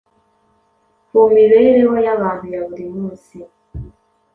[1.09, 3.35] ku mibereho y’abantu ya buri munsi.